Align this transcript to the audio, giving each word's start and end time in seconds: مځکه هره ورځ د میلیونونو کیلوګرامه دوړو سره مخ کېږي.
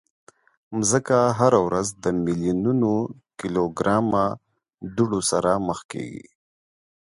مځکه 0.77 1.17
هره 1.39 1.59
ورځ 1.67 1.87
د 2.03 2.05
میلیونونو 2.25 2.91
کیلوګرامه 3.39 4.25
دوړو 4.95 5.19
سره 5.31 5.51
مخ 5.67 5.79
کېږي. 5.91 6.25